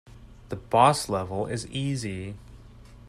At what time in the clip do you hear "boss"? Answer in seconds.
0.55-1.09